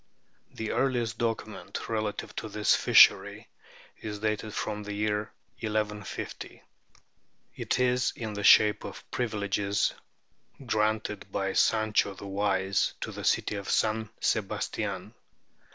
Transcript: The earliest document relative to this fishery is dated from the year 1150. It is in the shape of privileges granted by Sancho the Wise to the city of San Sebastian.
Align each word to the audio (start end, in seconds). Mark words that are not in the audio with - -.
The 0.51 0.71
earliest 0.71 1.19
document 1.19 1.87
relative 1.87 2.35
to 2.37 2.49
this 2.49 2.73
fishery 2.75 3.49
is 3.99 4.17
dated 4.17 4.55
from 4.55 4.81
the 4.81 4.93
year 4.95 5.31
1150. 5.59 6.63
It 7.55 7.79
is 7.79 8.11
in 8.15 8.33
the 8.33 8.43
shape 8.43 8.83
of 8.83 9.03
privileges 9.11 9.93
granted 10.65 11.31
by 11.31 11.53
Sancho 11.53 12.15
the 12.15 12.25
Wise 12.25 12.95
to 13.01 13.11
the 13.11 13.23
city 13.23 13.53
of 13.57 13.69
San 13.69 14.09
Sebastian. 14.19 15.13